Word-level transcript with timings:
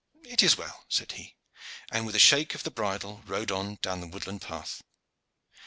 "It 0.23 0.41
is 0.41 0.57
well," 0.57 0.83
said 0.89 1.11
he, 1.11 1.35
and 1.91 2.07
with 2.07 2.15
a 2.15 2.17
shake 2.17 2.55
of 2.55 2.63
the 2.63 2.71
bridle 2.71 3.21
rode 3.27 3.51
on 3.51 3.75
down 3.83 4.01
the 4.01 4.07
woodland 4.07 4.41
path. 4.41 4.81